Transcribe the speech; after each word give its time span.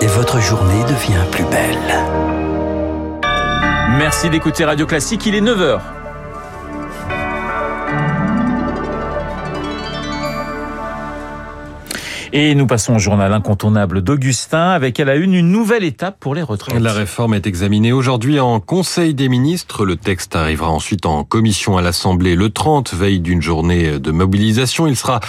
Et 0.00 0.06
votre 0.06 0.40
journée 0.40 0.82
devient 0.84 1.24
plus 1.30 1.44
belle. 1.44 1.78
Merci 3.96 4.28
d'écouter 4.28 4.64
Radio 4.64 4.86
Classique, 4.86 5.24
il 5.24 5.34
est 5.34 5.40
9h. 5.40 5.93
Et 12.36 12.56
nous 12.56 12.66
passons 12.66 12.96
au 12.96 12.98
journal 12.98 13.32
incontournable 13.32 14.02
d'Augustin 14.02 14.70
avec 14.70 14.98
à 14.98 15.04
la 15.04 15.14
une 15.14 15.34
une 15.34 15.52
nouvelle 15.52 15.84
étape 15.84 16.18
pour 16.18 16.34
les 16.34 16.42
retraites. 16.42 16.80
La 16.80 16.92
réforme 16.92 17.34
est 17.34 17.46
examinée 17.46 17.92
aujourd'hui 17.92 18.40
en 18.40 18.58
Conseil 18.58 19.14
des 19.14 19.28
ministres. 19.28 19.84
Le 19.84 19.94
texte 19.94 20.34
arrivera 20.34 20.68
ensuite 20.68 21.06
en 21.06 21.22
commission 21.22 21.76
à 21.76 21.82
l'Assemblée 21.82 22.34
le 22.34 22.50
30, 22.50 22.92
veille 22.92 23.20
d'une 23.20 23.40
journée 23.40 24.00
de 24.00 24.10
mobilisation. 24.10 24.88
Il 24.88 24.96
sera 24.96 25.20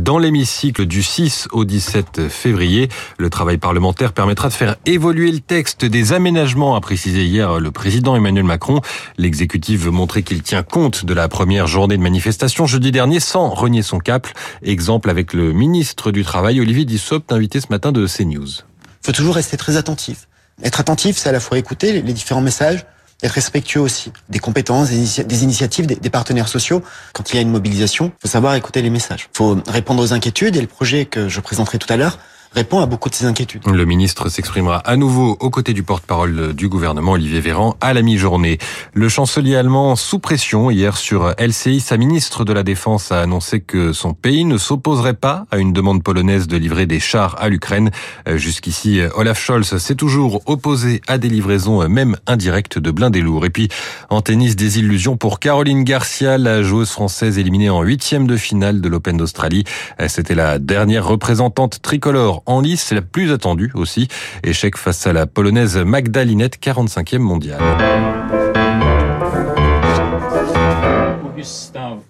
dans 0.00 0.18
l'hémicycle 0.18 0.84
du 0.86 1.04
6 1.04 1.46
au 1.52 1.64
17 1.64 2.28
février. 2.28 2.88
Le 3.18 3.30
travail 3.30 3.58
parlementaire 3.58 4.12
permettra 4.12 4.48
de 4.48 4.54
faire 4.54 4.74
évoluer 4.84 5.30
le 5.30 5.38
texte 5.38 5.84
des 5.84 6.12
aménagements, 6.12 6.74
a 6.74 6.80
précisé 6.80 7.24
hier 7.24 7.60
le 7.60 7.70
président 7.70 8.16
Emmanuel 8.16 8.42
Macron. 8.42 8.80
L'exécutif 9.16 9.82
veut 9.82 9.92
montrer 9.92 10.24
qu'il 10.24 10.42
tient 10.42 10.64
compte 10.64 11.04
de 11.04 11.14
la 11.14 11.28
première 11.28 11.68
journée 11.68 11.96
de 11.96 12.02
manifestation 12.02 12.66
jeudi 12.66 12.90
dernier 12.90 13.20
sans 13.20 13.48
renier 13.48 13.82
son 13.82 14.00
cap. 14.00 14.26
Exemple 14.64 15.08
avec 15.08 15.34
le 15.34 15.52
ministre 15.52 16.10
du 16.10 16.24
Travail 16.24 16.47
Olivier 16.56 16.84
Dussopt, 16.84 17.30
invité 17.32 17.60
ce 17.60 17.66
matin 17.70 17.92
de 17.92 18.06
CNews. 18.06 18.46
Il 18.46 19.06
faut 19.06 19.12
toujours 19.12 19.34
rester 19.34 19.56
très 19.56 19.76
attentif. 19.76 20.28
Être 20.62 20.80
attentif, 20.80 21.16
c'est 21.18 21.28
à 21.28 21.32
la 21.32 21.40
fois 21.40 21.58
écouter 21.58 22.02
les 22.02 22.12
différents 22.12 22.40
messages, 22.40 22.84
être 23.22 23.32
respectueux 23.32 23.80
aussi 23.80 24.12
des 24.28 24.38
compétences, 24.38 24.90
des, 24.90 25.42
initiatives, 25.44 25.86
des, 25.86 26.10
partenaires 26.10 26.48
sociaux. 26.48 26.82
Quand 27.12 27.32
il 27.32 27.36
y 27.36 27.38
a 27.38 27.42
une 27.42 27.50
mobilisation, 27.50 28.06
il 28.06 28.22
faut 28.22 28.28
savoir 28.28 28.54
écouter 28.54 28.82
les 28.82 28.90
messages. 28.90 29.28
Il 29.34 29.36
faut 29.36 29.58
répondre 29.66 30.02
aux 30.02 30.12
inquiétudes 30.12 30.56
et 30.56 30.60
le 30.60 30.66
projet 30.66 31.04
que 31.04 31.28
je 31.28 31.40
présenterai 31.40 31.78
tout 31.78 31.92
à 31.92 31.96
l'heure 31.96 32.18
répond 32.52 32.80
à 32.80 32.86
beaucoup 32.86 33.08
de 33.08 33.14
ces 33.14 33.26
inquiétudes. 33.26 33.66
Le 33.66 33.84
ministre 33.84 34.28
s'exprimera 34.28 34.78
à 34.78 34.96
nouveau 34.96 35.36
aux 35.40 35.50
côtés 35.50 35.74
du 35.74 35.82
porte-parole 35.82 36.54
du 36.54 36.68
gouvernement, 36.68 37.12
Olivier 37.12 37.40
Véran, 37.40 37.76
à 37.80 37.94
la 37.94 38.02
mi-journée. 38.02 38.58
Le 38.94 39.08
chancelier 39.08 39.56
allemand 39.56 39.96
sous 39.96 40.18
pression 40.18 40.70
hier 40.70 40.96
sur 40.96 41.34
LCI, 41.38 41.80
sa 41.80 41.96
ministre 41.96 42.44
de 42.44 42.52
la 42.52 42.62
Défense 42.62 43.12
a 43.12 43.20
annoncé 43.20 43.60
que 43.60 43.92
son 43.92 44.14
pays 44.14 44.44
ne 44.44 44.58
s'opposerait 44.58 45.14
pas 45.14 45.46
à 45.50 45.58
une 45.58 45.72
demande 45.72 46.02
polonaise 46.02 46.48
de 46.48 46.56
livrer 46.56 46.86
des 46.86 47.00
chars 47.00 47.36
à 47.38 47.48
l'Ukraine. 47.48 47.90
Jusqu'ici, 48.26 49.00
Olaf 49.14 49.40
Scholz 49.40 49.78
s'est 49.78 49.94
toujours 49.94 50.42
opposé 50.46 51.00
à 51.06 51.18
des 51.18 51.28
livraisons 51.28 51.88
même 51.88 52.16
indirectes 52.26 52.78
de 52.78 52.90
blindés 52.90 53.20
lourds. 53.20 53.46
Et 53.46 53.50
puis, 53.50 53.68
en 54.10 54.20
tennis, 54.20 54.56
des 54.56 54.78
illusions 54.78 55.16
pour 55.16 55.38
Caroline 55.38 55.84
Garcia, 55.84 56.38
la 56.38 56.62
joueuse 56.62 56.90
française 56.90 57.38
éliminée 57.38 57.70
en 57.70 57.82
huitième 57.82 58.26
de 58.26 58.36
finale 58.36 58.80
de 58.80 58.88
l'Open 58.88 59.16
d'Australie. 59.16 59.64
C'était 60.08 60.34
la 60.34 60.58
dernière 60.58 61.06
représentante 61.06 61.80
tricolore 61.82 62.37
en 62.46 62.60
lice, 62.60 62.82
c'est 62.82 62.94
la 62.94 63.02
plus 63.02 63.32
attendue 63.32 63.70
aussi. 63.74 64.08
Échec 64.42 64.76
face 64.76 65.06
à 65.06 65.12
la 65.12 65.26
polonaise 65.26 65.76
Magdalinette, 65.76 66.58
45e 66.60 67.18
mondiale. 67.18 67.60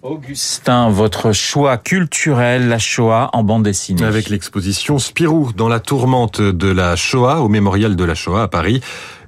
Augustin, 0.01 0.89
votre 0.89 1.31
choix 1.31 1.77
culturel, 1.77 2.67
la 2.67 2.79
Shoah 2.79 3.29
en 3.33 3.43
bande 3.43 3.63
dessinée. 3.63 4.03
Avec 4.03 4.29
l'exposition 4.29 4.99
Spirou 4.99 5.51
dans 5.55 5.67
la 5.67 5.79
tourmente 5.79 6.41
de 6.41 6.69
la 6.69 6.95
Shoah 6.95 7.41
au 7.41 7.49
mémorial 7.49 7.95
de 7.95 8.03
la 8.03 8.15
Shoah 8.15 8.43
à 8.43 8.47
Paris. 8.47 8.81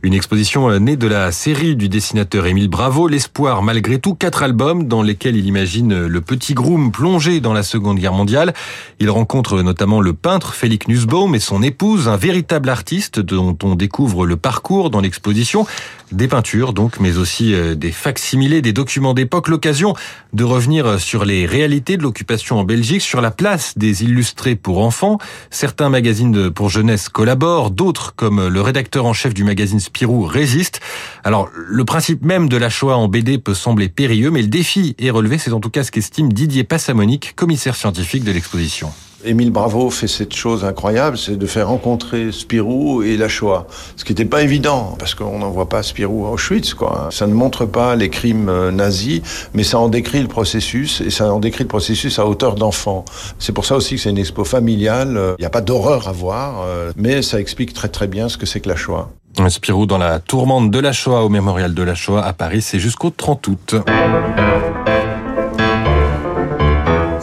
Une 0.04 0.16
exposition 0.16 0.80
née 0.80 0.96
de 0.96 1.06
la 1.06 1.32
série 1.32 1.76
du 1.76 1.88
dessinateur 1.88 2.48
Émile 2.48 2.70
Bravo, 2.70 3.08
L'espoir 3.08 3.62
malgré 3.62 4.00
tout, 4.00 4.16
quatre 4.16 4.42
albums 4.42 4.88
dans 4.88 5.04
lesquels 5.04 5.36
il 5.36 5.46
imagine 5.46 6.08
le 6.08 6.22
petit 6.22 6.56
groom 6.56 6.92
plongé 6.92 7.40
dans 7.40 7.54
la 7.54 7.62
Seconde 7.62 8.00
Guerre 8.00 8.14
mondiale. 8.14 8.56
Il 9.00 9.12
rencontre 9.12 9.62
notamment 9.62 10.02
le 10.02 10.14
peintre 10.14 10.56
Félix 10.56 10.88
Nussbaum 10.88 11.36
et 11.36 11.40
son 11.40 11.62
épouse, 11.62 12.08
un 12.08 12.18
véritable 12.18 12.70
artiste 12.70 13.20
dont 13.20 13.56
on 13.62 13.76
découvre 13.76 14.26
le 14.26 14.38
parcours 14.38 14.90
dans 14.90 15.02
l'exposition. 15.02 15.68
Des 16.12 16.28
peintures 16.28 16.74
donc, 16.74 17.00
mais 17.00 17.18
aussi 17.18 17.54
euh, 17.54 17.76
des 17.76 17.92
facsimilés, 17.92 18.64
des 18.64 18.74
documents 18.74 19.14
d'époque, 19.14 19.48
l'occasion 19.48 19.94
de 20.34 20.41
revenir 20.44 21.00
sur 21.00 21.26
les 21.26 21.46
réalités 21.46 21.98
de 21.98 22.04
l'occupation 22.04 22.60
en 22.60 22.64
Belgique, 22.64 23.02
sur 23.02 23.22
la 23.22 23.32
place 23.32 23.78
des 23.78 24.04
illustrés 24.04 24.56
pour 24.56 24.80
enfants. 24.80 25.18
Certains 25.50 25.90
magazines 25.90 26.50
pour 26.52 26.70
jeunesse 26.70 27.10
collaborent, 27.10 27.72
d'autres, 27.72 28.16
comme 28.16 28.48
le 28.48 28.62
rédacteur 28.62 29.06
en 29.06 29.14
chef 29.14 29.34
du 29.34 29.44
magazine 29.44 29.80
Spirou, 29.80 30.26
résistent. 30.26 30.80
Alors, 31.24 31.50
le 31.54 31.86
principe 31.86 32.24
même 32.24 32.50
de 32.50 32.58
la 32.58 32.70
Shoah 32.70 32.98
en 32.98 33.08
BD 33.08 33.38
peut 33.38 33.54
sembler 33.54 33.90
périlleux, 33.90 34.32
mais 34.32 34.42
le 34.42 34.48
défi 34.48 34.96
est 35.00 35.10
relevé, 35.10 35.38
c'est 35.38 35.54
en 35.54 35.60
tout 35.60 35.70
cas 35.70 35.84
ce 35.84 35.92
qu'estime 35.92 36.32
Didier 36.32 36.64
Passamonique, 36.64 37.34
commissaire 37.36 37.76
scientifique 37.76 38.24
de 38.24 38.32
l'exposition. 38.32 38.92
Émile 39.24 39.52
Bravo 39.52 39.90
fait 39.90 40.08
cette 40.08 40.34
chose 40.34 40.64
incroyable, 40.66 41.18
c'est 41.18 41.36
de 41.36 41.46
faire 41.46 41.68
rencontrer 41.68 42.32
Spirou 42.32 43.04
et 43.04 43.18
la 43.18 43.28
Shoah. 43.28 43.68
Ce 43.96 44.04
qui 44.04 44.12
n'était 44.12 44.26
pas 44.26 44.42
évident, 44.42 44.96
parce 44.98 45.16
qu'on 45.16 45.40
n'en 45.40 45.50
voit 45.50 45.70
pas 45.70 45.84
Spirou 45.84 46.26
à 46.26 46.32
Auschwitz, 46.32 46.74
quoi. 46.74 47.10
Ça 47.12 47.28
ne 47.28 47.34
montre 47.34 47.66
pas 47.66 47.96
les 47.96 48.10
crimes 48.10 48.50
euh, 48.50 48.72
nazis, 48.72 49.22
mais 49.54 49.64
ça 49.64 49.80
en 49.80 49.90
décrit 49.90 50.22
le 50.22 50.28
processus, 50.28 51.02
et 51.02 51.10
ça 51.10 51.32
en 51.32 51.40
décrit 51.40 51.64
le 51.64 51.68
processus 51.68 52.20
à 52.20 52.26
hauteur 52.26 52.56
d'enfant. 52.56 53.06
C'est 53.40 53.54
pour 53.54 53.66
ça 53.66 53.76
aussi 53.76 53.96
que 53.96 54.02
c'est 54.02 54.10
une 54.10 54.18
expo 54.18 54.44
familiale. 54.44 55.20
Il 55.38 55.42
n'y 55.42 55.46
a 55.46 55.52
pas 55.52 55.62
d'horreur 55.62 56.08
à 56.08 56.12
voir, 56.12 56.64
euh, 56.66 56.92
mais 56.96 57.22
ça 57.22 57.40
explique 57.40 57.74
très 57.74 57.90
très 57.90 58.08
bien 58.08 58.30
ce 58.30 58.38
que 58.38 58.46
c'est 58.46 58.60
que 58.60 58.70
la 58.70 58.76
Shoah. 58.76 59.10
Spirou 59.48 59.86
dans 59.86 59.98
la 59.98 60.20
tourmente 60.20 60.72
de 60.72 60.80
la 60.80 60.92
Shoah 60.92 61.24
au 61.24 61.30
mémorial 61.30 61.74
de 61.74 61.84
la 61.84 61.96
Shoah 61.96 62.24
à 62.24 62.34
Paris, 62.34 62.62
c'est 62.62 62.80
jusqu'au 62.80 63.10
30 63.10 63.48
août. 63.48 63.76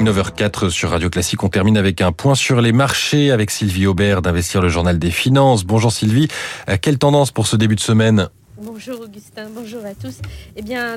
9h04 0.09 0.71
sur 0.71 0.91
Radio 0.91 1.11
Classique. 1.11 1.45
On 1.45 1.51
termine 1.51 1.77
avec 1.77 2.01
un 2.01 2.13
point 2.13 2.35
sur 2.35 2.63
les 2.63 2.73
marchés 2.73 3.31
avec 3.31 3.51
Sylvie 3.51 3.87
Aubert 3.87 4.23
d'Investir 4.23 4.63
le 4.63 4.71
Journal 4.71 4.99
des 4.99 5.11
Finances. 5.11 5.65
Bonjour 5.65 5.93
Sylvie. 5.93 6.29
Euh, 6.71 6.79
quelle 6.81 6.97
tendance 6.97 7.31
pour 7.31 7.47
ce 7.47 7.57
début 7.57 7.75
de 7.75 7.81
semaine? 7.81 8.31
Bonjour 8.61 9.03
Augustin, 9.03 9.47
bonjour 9.55 9.85
à 9.87 9.95
tous. 9.95 10.17
Eh 10.57 10.63
bien, 10.63 10.97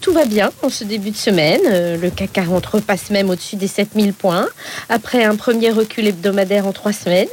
tout, 0.00 0.12
va 0.12 0.24
bien 0.24 0.50
en 0.62 0.68
ce 0.68 0.82
début 0.82 1.12
de 1.12 1.16
semaine. 1.16 1.60
Euh, 1.66 1.96
le 1.96 2.10
CAC 2.10 2.32
40 2.32 2.66
repasse 2.66 3.10
même 3.10 3.30
au-dessus 3.30 3.54
des 3.54 3.68
7000 3.68 4.12
points, 4.14 4.48
après 4.88 5.22
un 5.22 5.36
premier 5.36 5.70
recul 5.70 6.08
hebdomadaire 6.08 6.66
en 6.66 6.72
trois 6.72 6.92
semaines. 6.92 7.28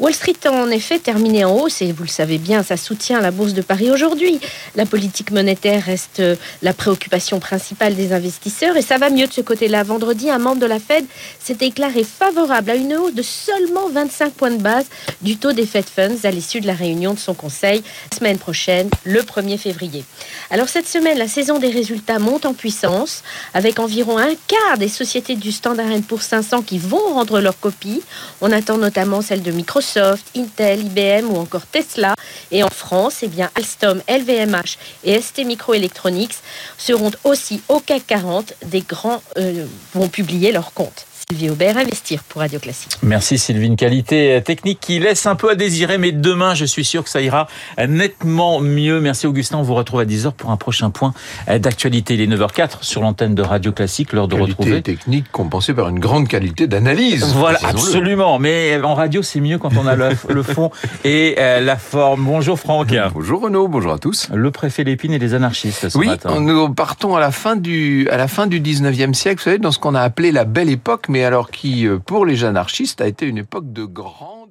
Wall 0.00 0.12
Street 0.12 0.34
a 0.46 0.50
en 0.50 0.68
effet 0.68 0.98
terminé 0.98 1.44
en 1.44 1.54
hausse, 1.54 1.80
et 1.80 1.92
vous 1.92 2.02
le 2.02 2.08
savez 2.08 2.38
bien, 2.38 2.64
ça 2.64 2.76
soutient 2.76 3.20
la 3.20 3.30
bourse 3.30 3.52
de 3.52 3.62
Paris 3.62 3.88
aujourd'hui. 3.88 4.40
La 4.74 4.84
politique 4.84 5.30
monétaire 5.30 5.84
reste 5.84 6.18
euh, 6.18 6.34
la 6.62 6.72
préoccupation 6.72 7.38
principale 7.38 7.94
des 7.94 8.12
investisseurs, 8.12 8.76
et 8.76 8.82
ça 8.82 8.98
va 8.98 9.10
mieux 9.10 9.28
de 9.28 9.32
ce 9.32 9.42
côté-là. 9.42 9.84
Vendredi, 9.84 10.28
un 10.28 10.38
membre 10.38 10.60
de 10.60 10.66
la 10.66 10.80
Fed 10.80 11.04
s'est 11.38 11.54
déclaré 11.54 12.02
favorable 12.02 12.68
à 12.68 12.74
une 12.74 12.94
hausse 12.94 13.14
de 13.14 13.22
seulement 13.22 13.88
25 13.90 14.32
points 14.32 14.50
de 14.50 14.60
base 14.60 14.86
du 15.22 15.36
taux 15.36 15.52
des 15.52 15.66
Fed 15.66 15.84
Funds 15.84 16.24
à 16.24 16.32
l'issue 16.32 16.60
de 16.60 16.66
la 16.66 16.74
réunion 16.74 17.14
de 17.14 17.20
son 17.20 17.34
conseil 17.34 17.84
semaine 18.12 18.38
prochaine 18.38 18.90
le 19.04 19.20
1er 19.20 19.58
février. 19.58 20.04
Alors 20.50 20.68
cette 20.68 20.88
semaine, 20.88 21.18
la 21.18 21.28
saison 21.28 21.58
des 21.58 21.68
résultats 21.68 22.18
monte 22.18 22.46
en 22.46 22.54
puissance 22.54 23.22
avec 23.52 23.78
environ 23.78 24.18
un 24.18 24.34
quart 24.46 24.78
des 24.78 24.88
sociétés 24.88 25.36
du 25.36 25.52
Standard 25.52 25.88
Poor's 26.08 26.26
500 26.26 26.62
qui 26.62 26.78
vont 26.78 27.14
rendre 27.14 27.40
leur 27.40 27.58
copie. 27.58 28.02
On 28.40 28.50
attend 28.50 28.78
notamment 28.78 29.22
celles 29.22 29.42
de 29.42 29.52
Microsoft, 29.52 30.26
Intel, 30.36 30.80
IBM 30.86 31.30
ou 31.30 31.36
encore 31.36 31.66
Tesla. 31.66 32.14
Et 32.50 32.62
en 32.62 32.70
France, 32.70 33.22
eh 33.22 33.30
Alstom, 33.54 34.02
LVMH 34.08 34.78
et 35.04 35.20
ST 35.20 35.44
Microelectronics 35.44 36.36
seront 36.78 37.10
aussi 37.24 37.62
au 37.68 37.80
CAC 37.80 38.06
40. 38.06 38.54
Des 38.66 38.80
grands 38.80 39.22
euh, 39.36 39.66
vont 39.94 40.08
publier 40.08 40.52
leurs 40.52 40.72
comptes. 40.72 41.06
Sylvie 41.34 41.50
Aubert, 41.50 41.76
Investir 41.76 42.22
pour 42.28 42.42
Radio 42.42 42.60
Classique. 42.60 42.92
Merci 43.02 43.38
Sylvie, 43.38 43.66
une 43.66 43.74
qualité 43.74 44.40
technique 44.44 44.78
qui 44.80 45.00
laisse 45.00 45.26
un 45.26 45.34
peu 45.34 45.50
à 45.50 45.56
désirer, 45.56 45.98
mais 45.98 46.12
demain, 46.12 46.54
je 46.54 46.64
suis 46.64 46.84
sûr 46.84 47.02
que 47.02 47.10
ça 47.10 47.20
ira 47.20 47.48
nettement 47.88 48.60
mieux. 48.60 49.00
Merci 49.00 49.26
Augustin, 49.26 49.58
on 49.58 49.62
vous 49.62 49.74
retrouve 49.74 49.98
à 49.98 50.04
10h 50.04 50.30
pour 50.30 50.50
un 50.52 50.56
prochain 50.56 50.90
point 50.90 51.12
d'actualité. 51.48 52.14
Il 52.14 52.20
est 52.20 52.28
9h04 52.28 52.78
sur 52.82 53.00
l'antenne 53.02 53.34
de 53.34 53.42
Radio 53.42 53.72
Classique, 53.72 54.12
l'heure 54.12 54.28
de 54.28 54.36
qualité 54.36 54.52
retrouver. 54.52 54.82
technique 54.82 55.24
compensée 55.32 55.74
par 55.74 55.88
une 55.88 55.98
grande 55.98 56.28
qualité 56.28 56.68
d'analyse. 56.68 57.24
Voilà, 57.34 57.58
absolument. 57.64 58.38
Mais 58.38 58.78
en 58.80 58.94
radio, 58.94 59.20
c'est 59.22 59.40
mieux 59.40 59.58
quand 59.58 59.76
on 59.76 59.88
a 59.88 59.96
le, 59.96 60.10
le 60.28 60.42
fond 60.44 60.70
et 61.02 61.34
euh, 61.40 61.60
la 61.60 61.76
forme. 61.76 62.22
Bonjour 62.24 62.60
Franck. 62.60 62.94
Bonjour 63.12 63.42
Renaud, 63.42 63.66
bonjour 63.66 63.92
à 63.92 63.98
tous. 63.98 64.28
Le 64.32 64.52
préfet 64.52 64.84
Lépine 64.84 65.12
et 65.12 65.18
les 65.18 65.34
anarchistes 65.34 65.88
ce 65.88 65.98
Oui, 65.98 66.06
matin. 66.06 66.38
nous 66.40 66.68
partons 66.72 67.16
à 67.16 67.20
la 67.20 67.32
fin 67.32 67.56
du 67.56 68.08
à 68.10 68.18
la 68.18 68.28
fin 68.28 68.46
du 68.46 68.60
19e 68.60 69.14
siècle, 69.14 69.38
vous 69.38 69.44
savez, 69.44 69.58
dans 69.58 69.72
ce 69.72 69.80
qu'on 69.80 69.96
a 69.96 70.00
appelé 70.00 70.30
la 70.30 70.44
belle 70.44 70.70
époque, 70.70 71.06
mais 71.08 71.23
alors 71.24 71.50
qui, 71.50 71.86
euh, 71.86 71.98
pour 71.98 72.26
les 72.26 72.44
anarchistes, 72.44 73.00
a 73.00 73.06
été 73.06 73.26
une 73.26 73.38
époque 73.38 73.72
de 73.72 73.84
grande 73.84 74.43